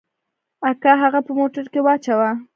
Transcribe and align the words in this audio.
اکا 0.69 0.93
هغه 1.03 1.19
په 1.25 1.31
موټر 1.39 1.65
کښې 1.71 1.79
واچاوه. 1.83 2.29